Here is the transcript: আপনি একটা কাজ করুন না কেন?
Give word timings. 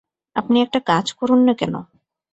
আপনি 0.35 0.57
একটা 0.61 0.79
কাজ 0.89 1.05
করুন 1.13 1.39
না 1.47 1.53
কেন? 1.53 1.73